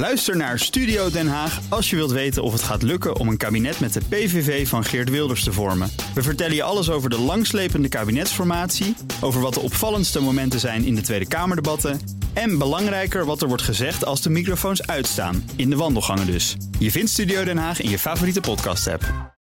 [0.00, 3.36] Luister naar Studio Den Haag als je wilt weten of het gaat lukken om een
[3.36, 5.90] kabinet met de PVV van Geert Wilders te vormen.
[6.14, 10.94] We vertellen je alles over de langslepende kabinetsformatie, over wat de opvallendste momenten zijn in
[10.94, 12.00] de Tweede Kamerdebatten
[12.32, 16.56] en belangrijker wat er wordt gezegd als de microfoons uitstaan, in de wandelgangen dus.
[16.78, 19.34] Je vindt Studio Den Haag in je favoriete podcast-app.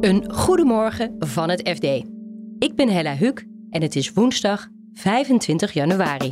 [0.00, 1.84] Een goedemorgen van het FD.
[2.58, 6.30] Ik ben Hella Huk en het is woensdag 25 januari.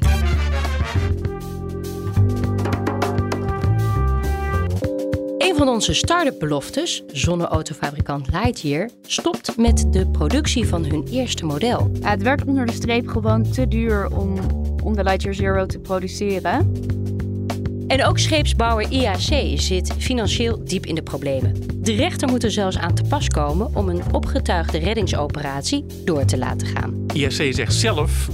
[5.55, 11.91] Een van onze start-up beloftes, zonneautofabrikant Lightyear, stopt met de productie van hun eerste model.
[12.01, 14.39] Ja, het werd onder de streep gewoon te duur om,
[14.85, 16.73] om de Lightyear Zero te produceren.
[17.87, 21.55] En ook scheepsbouwer IAC zit financieel diep in de problemen.
[21.83, 26.39] De rechter moet er zelfs aan te pas komen om een opgetuigde reddingsoperatie door te
[26.39, 27.07] laten gaan.
[27.13, 28.29] IAC zegt zelf,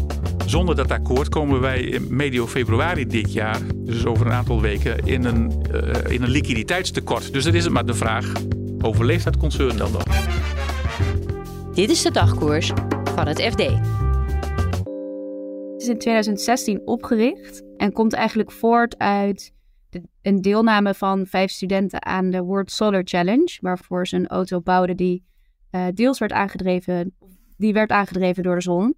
[0.50, 5.24] zonder dat akkoord komen wij medio februari dit jaar, dus over een aantal weken, in
[5.24, 7.32] een, uh, in een liquiditeitstekort.
[7.32, 8.32] Dus dan is het maar de vraag,
[8.82, 10.02] overleeft dat concern dan nog?
[11.74, 12.72] Dit is de dagkoers
[13.14, 13.62] van het FD.
[15.72, 19.52] Het is in 2016 opgericht en komt eigenlijk voort uit
[19.90, 24.60] de, een deelname van vijf studenten aan de World Solar Challenge, waarvoor ze een auto
[24.60, 25.24] bouwden die
[25.70, 27.16] uh, deels werd aangedreven,
[27.56, 28.94] die werd aangedreven door de zon.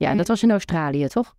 [0.00, 1.34] Ja, dat was in Australië, toch?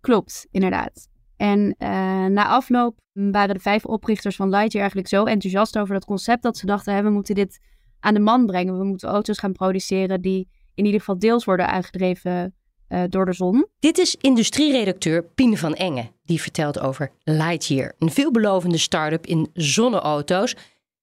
[0.00, 1.08] Klopt, inderdaad.
[1.36, 1.88] En uh,
[2.26, 6.56] na afloop waren de vijf oprichters van Lightyear eigenlijk zo enthousiast over dat concept dat
[6.56, 7.60] ze dachten, hè, we moeten dit
[8.00, 8.78] aan de man brengen.
[8.78, 12.54] We moeten auto's gaan produceren die in ieder geval deels worden aangedreven
[12.88, 13.66] uh, door de zon.
[13.78, 16.10] Dit is industrieredacteur Pien van Engen.
[16.24, 20.56] Die vertelt over Lightyear, een veelbelovende start-up in zonneauto's.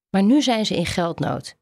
[0.10, 1.56] Maar nu zijn ze in geldnood.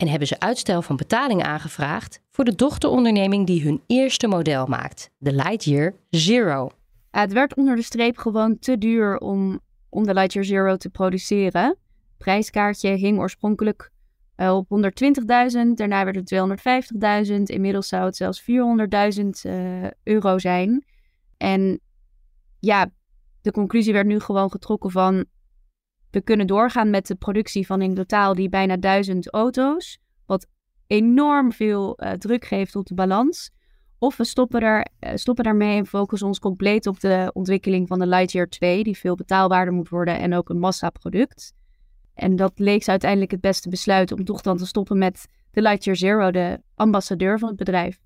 [0.00, 5.10] En hebben ze uitstel van betaling aangevraagd voor de dochteronderneming die hun eerste model maakt,
[5.18, 6.70] de Lightyear Zero.
[7.10, 11.76] het werd onder de streep gewoon te duur om, om de Lightyear Zero te produceren.
[12.18, 13.90] Prijskaartje hing oorspronkelijk
[14.36, 15.26] uh, op 120.000,
[15.74, 17.42] daarna werd het 250.000.
[17.42, 18.46] Inmiddels zou het zelfs 400.000
[19.46, 20.84] uh, euro zijn.
[21.36, 21.80] En
[22.58, 22.90] ja,
[23.42, 25.24] de conclusie werd nu gewoon getrokken van
[26.10, 30.46] we kunnen doorgaan met de productie van in totaal die bijna duizend auto's, wat
[30.86, 33.50] enorm veel uh, druk geeft op de balans.
[33.98, 37.98] Of we stoppen, er, uh, stoppen daarmee en focussen ons compleet op de ontwikkeling van
[37.98, 41.52] de Lightyear 2, die veel betaalbaarder moet worden en ook een massaproduct.
[42.14, 45.62] En dat leek ze uiteindelijk het beste besluit om toch dan te stoppen met de
[45.62, 47.98] Lightyear Zero, de ambassadeur van het bedrijf.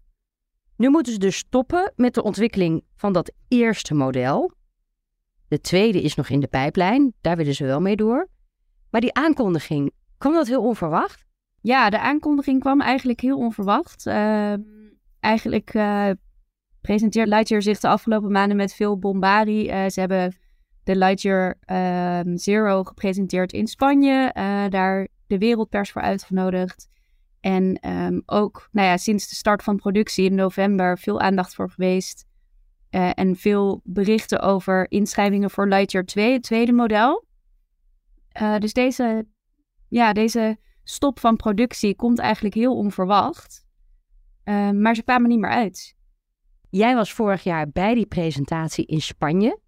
[0.77, 4.53] Nu moeten ze dus stoppen met de ontwikkeling van dat eerste model.
[5.49, 8.29] De tweede is nog in de pijplijn, daar willen ze wel mee door.
[8.91, 11.25] Maar die aankondiging, kwam dat heel onverwacht?
[11.61, 14.07] Ja, de aankondiging kwam eigenlijk heel onverwacht.
[14.07, 14.55] Uh,
[15.21, 16.11] eigenlijk uh,
[16.81, 19.69] presenteert Lightyear zich de afgelopen maanden met veel bombardie.
[19.69, 20.37] Uh, ze hebben
[20.83, 21.59] de Lightyear
[22.27, 24.35] um, Zero gepresenteerd in Spanje.
[24.37, 26.89] Uh, daar de wereldpers voor uitgenodigd.
[27.41, 31.71] En um, ook nou ja, sinds de start van productie in november veel aandacht voor
[31.71, 32.27] geweest.
[32.95, 37.25] Uh, en veel berichten over inschrijvingen voor Lightyear 2, het tweede model.
[38.43, 39.27] Uh, dus deze,
[39.89, 43.65] ja, deze stop van productie komt eigenlijk heel onverwacht.
[44.73, 45.97] maar ze kwamen niet meer uit.
[46.71, 49.63] Jij was vorig jaar bij die presentatie in Spanje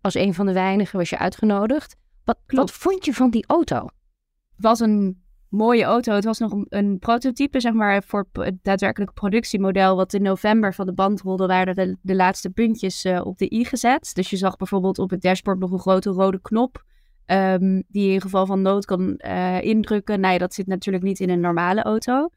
[0.00, 1.96] als een van de weinigen was je uitgenodigd.
[2.24, 3.76] Wat, wat vond je van die auto?
[3.76, 6.14] Het was een mooie auto.
[6.14, 9.96] Het was nog een, prototype, zeg maar, voor het daadwerkelijke productiemodel.
[9.96, 13.52] Wat in november van de band rolde, waren de, de laatste puntjes uh, op de
[13.52, 14.10] i gezet.
[14.14, 16.84] Dus je zag bijvoorbeeld op het dashboard nog een grote rode knop.
[17.26, 20.20] Um, die je in geval van nood kan uh, indrukken.
[20.20, 22.28] Nee, dat zit natuurlijk niet in een normale auto.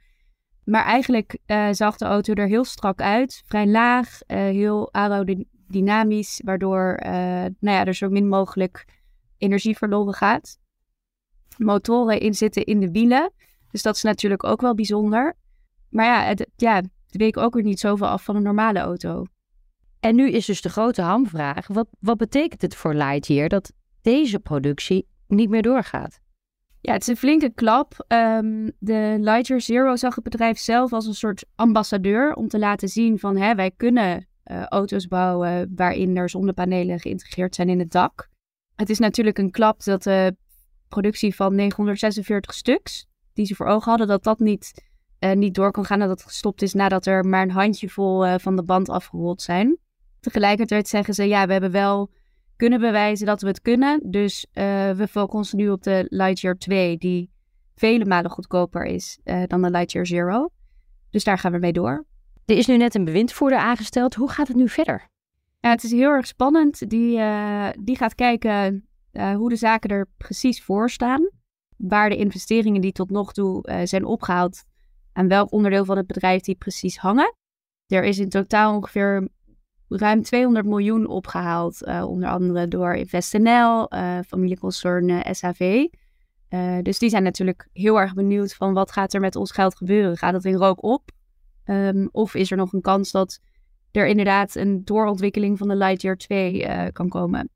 [0.63, 3.43] Maar eigenlijk uh, zag de auto er heel strak uit.
[3.45, 6.99] Vrij laag, heel aerodynamisch dynamisch, waardoor
[7.59, 8.85] nou ja, er zo min mogelijk
[9.37, 10.59] energie verloren gaat.
[11.57, 13.31] Motoren in zitten in de wielen,
[13.71, 15.35] dus dat is natuurlijk ook wel bijzonder.
[15.89, 19.25] Maar ja, het, ja, week ook weer niet zoveel af van een normale auto.
[19.99, 23.71] En nu is dus de grote hamvraag, wat, wat betekent het voor Lightyear dat
[24.01, 26.19] deze productie niet meer doorgaat?
[26.81, 28.05] Ja, het is een flinke klap.
[28.07, 32.87] Um, de Lightyear Zero zag het bedrijf zelf als een soort ambassadeur om te laten
[32.87, 37.91] zien van hè, wij kunnen uh, auto's bouwen waarin er zonnepanelen geïntegreerd zijn in het
[37.91, 38.29] dak.
[38.75, 40.35] Het is natuurlijk een klap dat de
[40.91, 44.83] productie van 946 stuks, die ze voor ogen hadden, dat dat niet,
[45.19, 45.99] uh, niet door kan gaan.
[45.99, 49.77] Dat het gestopt is nadat er maar een handjevol uh, van de band afgerold zijn.
[50.19, 52.11] Tegelijkertijd zeggen ze, ja, we hebben wel
[52.55, 54.11] kunnen bewijzen dat we het kunnen.
[54.11, 57.31] Dus we focussen nu op de Lightyear 2, die
[57.75, 60.49] vele malen goedkoper is dan de Lightyear Zero.
[61.09, 62.05] Dus daar gaan we mee door.
[62.45, 64.15] Er is nu net een bewindvoerder aangesteld.
[64.15, 65.09] Hoe gaat het nu verder?
[65.59, 66.89] Ja, het is heel erg spannend.
[66.89, 71.29] Die, uh, die gaat kijken uh, hoe de zaken er precies voor staan.
[71.77, 74.63] Waar de investeringen die tot nog toe uh, zijn opgehaald,
[75.13, 77.35] aan welk onderdeel van het bedrijf die precies hangen.
[77.87, 79.29] Er is in totaal ongeveer
[79.87, 83.91] ruim 200 miljoen opgehaald, onder andere door InvestNL,
[84.27, 85.87] familieconcern SHV.
[86.81, 90.17] dus die zijn natuurlijk heel erg benieuwd van wat gaat er met ons geld gebeuren?
[90.17, 91.11] Gaat het in rook op?
[91.65, 93.39] Um, of is er nog een kans dat
[93.91, 97.49] er inderdaad een doorontwikkeling van de Lightyear 2 uh, kan komen.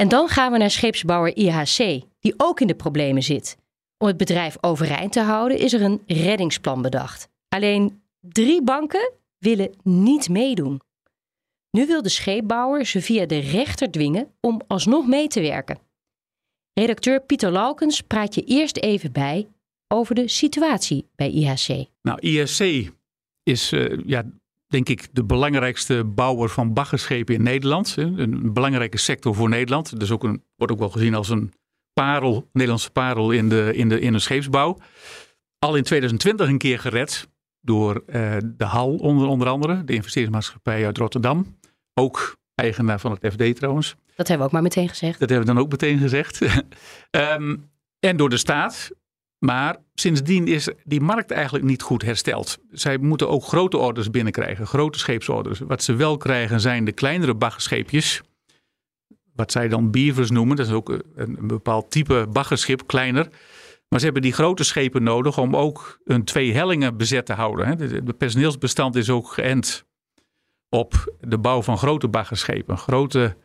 [0.00, 3.56] En dan gaan we naar scheepsbouwer IHC, die ook in de problemen zit.
[3.96, 7.28] Om het bedrijf overeind te houden is er een reddingsplan bedacht.
[7.48, 10.80] Alleen drie banken willen niet meedoen.
[11.70, 15.78] Nu wil de scheepbouwer ze via de rechter dwingen om alsnog mee te werken.
[16.72, 19.48] Redacteur Pieter Laukens praat je eerst even bij
[19.88, 21.86] over de situatie bij IHC.
[22.02, 22.90] Nou, IHC
[23.42, 24.24] is, uh, ja,
[24.68, 27.94] denk ik, de belangrijkste bouwer van baggerschepen in Nederland.
[27.96, 30.00] Een belangrijke sector voor Nederland.
[30.00, 31.52] Dus ook een, wordt ook wel gezien als een
[31.92, 34.78] parel, Nederlandse parel in de, in de, in de scheepsbouw.
[35.58, 37.28] Al in 2020 een keer gered
[37.60, 41.58] door uh, de HAL onder, onder andere, de investeringsmaatschappij uit Rotterdam.
[41.94, 43.96] Ook eigenaar van het FD trouwens.
[44.14, 45.18] Dat hebben we ook maar meteen gezegd.
[45.18, 46.40] Dat hebben we dan ook meteen gezegd.
[47.10, 47.70] um,
[48.08, 48.90] en door de staat.
[49.38, 52.58] Maar sindsdien is die markt eigenlijk niet goed hersteld.
[52.70, 55.58] Zij moeten ook grote orders binnenkrijgen, grote scheepsorders.
[55.58, 58.22] Wat ze wel krijgen zijn de kleinere baggerscheepjes.
[59.34, 60.56] Wat zij dan beavers noemen.
[60.56, 63.28] Dat is ook een, bepaald type baggerschip, kleiner.
[63.88, 67.68] Maar ze hebben die grote schepen nodig om ook hun twee hellingen bezet te houden.
[67.78, 69.86] Het personeelsbestand is ook geënt
[70.68, 72.78] op de bouw van grote baggerschepen.
[72.78, 73.36] Grote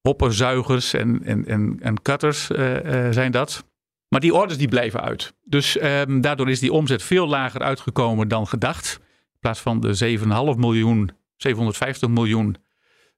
[0.00, 3.64] hopperzuigers en, en, en, cutters uh, uh, zijn dat.
[4.10, 5.34] Maar die orders die blijven uit.
[5.44, 8.98] Dus um, daardoor is die omzet veel lager uitgekomen dan gedacht.
[9.32, 10.18] In plaats van de
[10.54, 12.56] 7,5 miljoen, 750 miljoen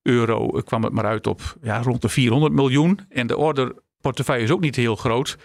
[0.02, 3.00] euro kwam het maar uit op ja, rond de 400 miljoen.
[3.08, 5.36] En de orderportefeuille is ook niet heel groot.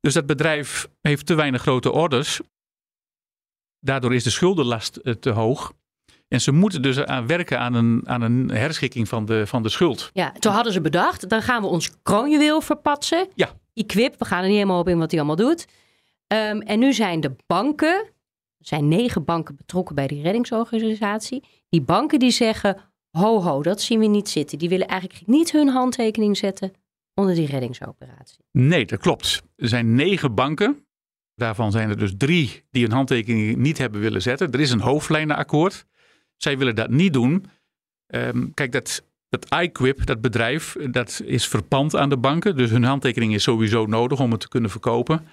[0.00, 2.40] Dus dat bedrijf heeft te weinig grote orders.
[3.80, 5.72] Daardoor is de schuldenlast uh, te hoog.
[6.32, 9.68] En ze moeten dus aan werken aan een, aan een herschikking van de, van de
[9.68, 10.10] schuld.
[10.12, 13.28] Ja, toen hadden ze bedacht, dan gaan we ons kroonjuweel verpatsen.
[13.34, 13.50] Ja.
[13.74, 15.66] Equip, we gaan er niet helemaal op in wat hij allemaal doet.
[16.26, 17.94] Um, en nu zijn de banken,
[18.58, 21.44] er zijn negen banken betrokken bij die reddingsorganisatie.
[21.68, 22.76] Die banken die zeggen,
[23.10, 24.58] ho ho, dat zien we niet zitten.
[24.58, 26.72] Die willen eigenlijk niet hun handtekening zetten
[27.14, 28.44] onder die reddingsoperatie.
[28.52, 29.42] Nee, dat klopt.
[29.56, 30.86] Er zijn negen banken.
[31.34, 34.50] Daarvan zijn er dus drie die hun handtekening niet hebben willen zetten.
[34.50, 35.84] Er is een hoofdlijnenakkoord.
[36.42, 37.46] Zij willen dat niet doen.
[38.06, 42.56] Um, kijk, dat dat iQuip, dat bedrijf, dat is verpand aan de banken.
[42.56, 45.26] Dus hun handtekening is sowieso nodig om het te kunnen verkopen.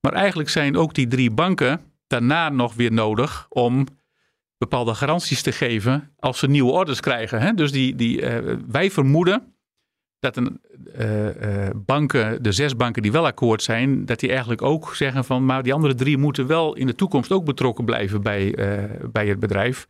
[0.00, 3.86] Maar eigenlijk zijn ook die drie banken daarna nog weer nodig om
[4.58, 7.40] bepaalde garanties te geven als ze nieuwe orders krijgen.
[7.40, 7.52] Hè?
[7.52, 9.54] Dus die, die, uh, wij vermoeden
[10.18, 10.60] dat een,
[10.98, 15.24] uh, uh, banken, de zes banken die wel akkoord zijn, dat die eigenlijk ook zeggen
[15.24, 18.54] van, maar die andere drie moeten wel in de toekomst ook betrokken blijven bij,
[19.12, 19.88] bij het bedrijf.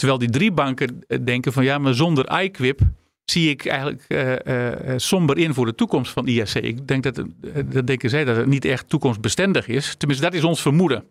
[0.00, 2.80] Terwijl die drie banken eh, denken van ja, maar zonder iQuip
[3.24, 6.54] zie ik eigenlijk uh, uh, somber in voor de toekomst van IAC.
[6.54, 7.24] Ik denk dat,
[7.72, 9.94] dat denken zij dat het niet echt toekomstbestendig is.
[9.94, 11.04] Tenminste, dat is ons vermoeden.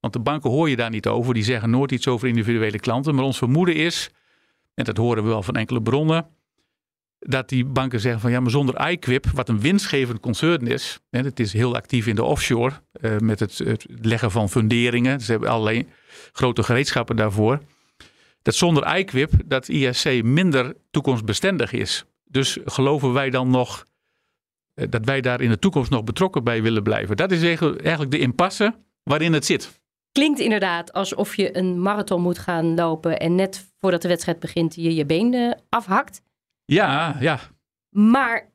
[0.00, 1.34] Want de banken hoor je daar niet over.
[1.34, 3.14] Die zeggen nooit iets over individuele klanten.
[3.14, 4.10] Maar ons vermoeden is,
[4.74, 6.26] en dat horen we wel van enkele bronnen,
[7.18, 11.00] dat die banken zeggen van ja, maar zonder iQuip, wat een winstgevend concern is.
[11.10, 12.72] Het is heel actief in de offshore
[13.18, 15.20] met het, het, leggen van funderingen.
[15.20, 15.86] Ze hebben allerlei
[16.32, 17.60] grote gereedschappen daarvoor
[18.42, 22.04] dat zonder iQuip dat ISC minder toekomstbestendig is.
[22.24, 23.86] Dus geloven wij dan nog
[24.74, 27.16] eh, dat wij daar in de toekomst nog betrokken bij willen blijven?
[27.16, 29.80] Dat is eigenlijk de impasse waarin het zit.
[30.12, 34.74] Klinkt inderdaad alsof je een marathon moet gaan lopen en net voordat de wedstrijd begint
[34.74, 36.22] je je been afhakt.
[36.64, 37.40] Ja, ja.
[37.88, 38.52] Maar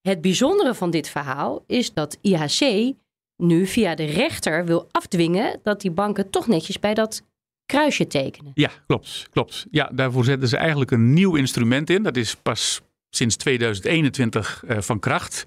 [0.00, 2.92] het bijzondere van dit verhaal is dat IHC
[3.36, 7.22] nu via de rechter wil afdwingen dat die banken toch netjes bij dat
[7.66, 8.52] kruisje tekenen.
[8.54, 9.28] Ja, klopt.
[9.30, 9.66] klopt.
[9.70, 12.02] Ja, daarvoor zetten ze eigenlijk een nieuw instrument in.
[12.02, 12.80] Dat is pas
[13.10, 15.46] sinds 2021 uh, van kracht.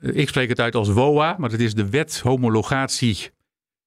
[0.00, 3.30] Ik spreek het uit als WOA, maar het is de wet homologatie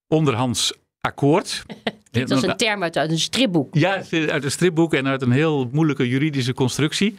[0.08, 1.64] onderhands akkoord.
[2.12, 3.76] Dit is een term uit, een stripboek.
[3.76, 7.16] Ja, uit een stripboek en uit een heel moeilijke juridische constructie.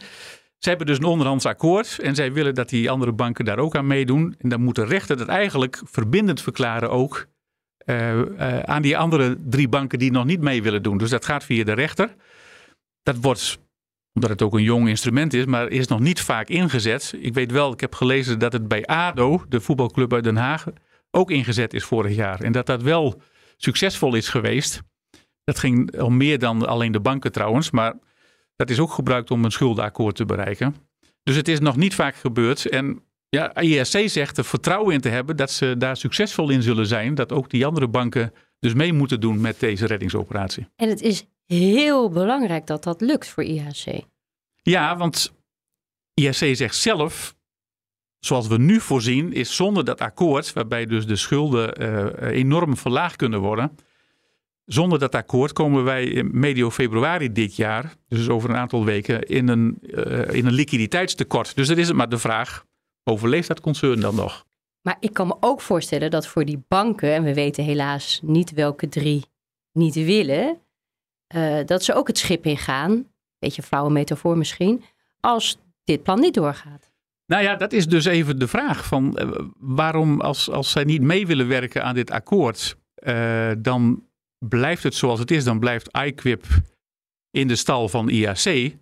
[0.57, 3.75] Zij hebben dus een onderhands akkoord en zij willen dat die andere banken daar ook
[3.75, 4.35] aan meedoen.
[4.37, 7.27] En dan moet de rechter dat eigenlijk verbindend verklaren ook
[8.65, 10.97] aan die andere drie banken die nog niet mee willen doen.
[10.97, 12.15] Dus dat gaat via de rechter.
[13.03, 13.59] Dat wordt,
[14.13, 17.13] omdat het ook een jong instrument is, maar is nog niet vaak ingezet.
[17.19, 20.65] Ik weet wel, ik heb gelezen dat het bij ADO, de voetbalclub uit Den Haag,
[21.11, 22.41] ook ingezet is vorig jaar.
[22.41, 23.21] En dat dat wel
[23.57, 24.81] succesvol is geweest.
[25.43, 27.93] Dat ging om meer dan alleen de banken trouwens, maar
[28.55, 30.75] dat is ook gebruikt om een schuldenakkoord te bereiken.
[31.23, 32.65] Dus het is nog niet vaak gebeurd.
[32.65, 36.85] En ja, ISC zegt er vertrouwen in te hebben dat ze daar succesvol in zullen
[36.85, 37.15] zijn.
[37.15, 40.67] Dat ook die andere banken dus mee moeten doen met deze reddingsoperatie.
[40.75, 44.01] En het is heel belangrijk dat dat lukt voor IHC.
[44.61, 45.33] Ja, want
[46.13, 47.35] IHC zegt zelf,
[48.19, 53.15] zoals we nu voorzien, is zonder dat akkoord, waarbij dus de schulden uh, enorm verlaagd
[53.15, 53.75] kunnen worden.
[54.65, 59.47] Zonder dat akkoord komen wij medio februari dit jaar, dus over een aantal weken, in
[59.47, 61.55] een, uh, in een liquiditeitstekort.
[61.55, 62.65] Dus dan is het maar de vraag,
[63.09, 64.45] overleeft dat concern dan nog?
[64.81, 68.51] Maar ik kan me ook voorstellen dat voor die banken, en we weten helaas niet
[68.53, 69.25] welke drie
[69.71, 70.57] niet willen,
[71.35, 73.07] uh, dat ze ook het schip ingaan,
[73.39, 74.83] beetje flauwe metafoor misschien,
[75.19, 76.91] als dit plan niet doorgaat.
[77.25, 81.01] Nou ja, dat is dus even de vraag van uh, waarom als, als zij niet
[81.01, 84.03] mee willen werken aan dit akkoord, uh, dan
[84.37, 85.43] blijft het zoals het is.
[85.43, 86.45] Dan blijft iQuip
[87.31, 88.73] in de stal van IAC.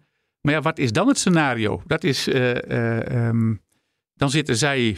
[0.42, 1.82] Maar ja, wat is dan het scenario?
[1.86, 3.62] Dat is, um,
[4.18, 4.98] dan zitten zij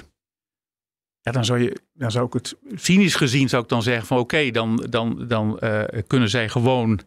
[1.22, 4.18] ja, dan, zou je, dan zou ik het cynisch gezien zou ik dan zeggen van
[4.18, 7.00] oké, dan, dan, dan uh, kunnen zij gewoon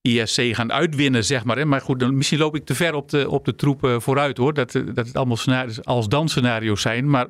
[0.00, 1.56] ISC gaan uitwinnen, zeg maar.
[1.56, 1.64] Hè.
[1.64, 4.54] Maar goed, dan, misschien loop ik te ver op de, op de troepen vooruit hoor.
[4.54, 7.10] Dat, dat het allemaal als dan scenario's zijn.
[7.10, 7.26] Maar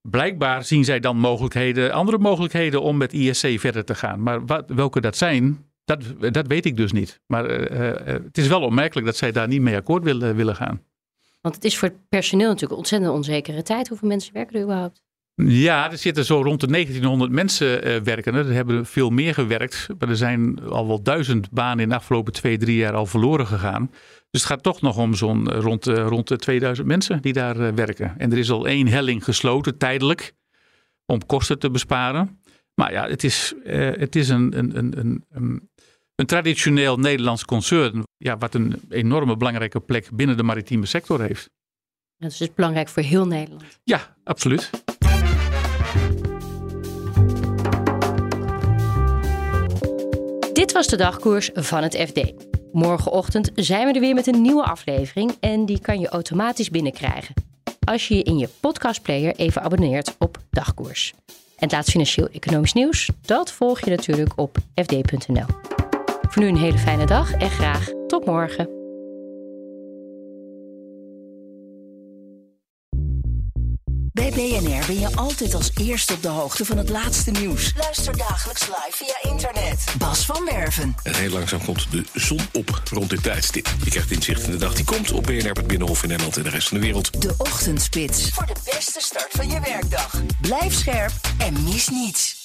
[0.00, 4.22] blijkbaar zien zij dan mogelijkheden, andere mogelijkheden om met ISC verder te gaan.
[4.22, 7.20] Maar wat, welke dat zijn, dat, dat weet ik dus niet.
[7.26, 10.82] Maar het is wel opmerkelijk dat zij daar niet mee akkoord willen, willen gaan.
[11.40, 13.88] Want het is voor het personeel natuurlijk een ontzettend onzekere tijd.
[13.88, 15.02] Hoeveel mensen werken er überhaupt?
[15.44, 18.34] Ja, er zitten zo rond de 1900 mensen uh, werken.
[18.34, 19.86] Er hebben veel meer gewerkt.
[19.98, 23.46] Maar er zijn al wel duizend banen in de afgelopen twee, drie jaar al verloren
[23.46, 23.90] gegaan.
[24.30, 27.74] Dus het gaat toch nog om zo'n rond, uh, rond de 2000 mensen die daar
[27.74, 28.14] werken.
[28.18, 30.34] En er is al één helling gesloten, tijdelijk,
[31.06, 32.40] om kosten te besparen.
[32.74, 35.70] Maar ja, het is, het is een, een, een, een,
[36.18, 38.02] een traditioneel Nederlands concern.
[38.16, 41.50] Ja, wat een enorme belangrijke plek binnen de maritieme sector heeft.
[42.16, 43.80] Dat is dus belangrijk voor heel Nederland.
[43.84, 44.70] Ja, absoluut.
[50.52, 52.32] Dit was de dagkoers van het FD.
[52.72, 57.34] Morgenochtend zijn we er weer met een nieuwe aflevering en die kan je automatisch binnenkrijgen.
[57.84, 61.14] Als je je in je podcastplayer even abonneert op dagkoers.
[61.26, 65.77] En het laatste financieel-economisch nieuws, dat volg je natuurlijk op fd.nl.
[66.38, 68.68] Voor nu een hele fijne dag en graag tot morgen.
[74.12, 77.72] Bij BNR ben je altijd als eerste op de hoogte van het laatste nieuws.
[77.76, 79.84] Luister dagelijks live via internet.
[79.98, 80.94] Bas van Werven.
[81.02, 83.68] En heel langzaam komt de zon op rond dit tijdstip.
[83.84, 86.42] Je krijgt inzicht in de dag die komt op BNR, het Binnenhof in Nederland en
[86.42, 87.22] de rest van de wereld.
[87.22, 88.30] De Ochtendspits.
[88.30, 90.22] Voor de beste start van je werkdag.
[90.40, 92.37] Blijf scherp en mis niets.